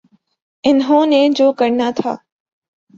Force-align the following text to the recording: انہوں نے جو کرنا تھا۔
انہوں 0.63 1.05
نے 1.05 1.27
جو 1.35 1.51
کرنا 1.53 1.91
تھا۔ 1.95 2.15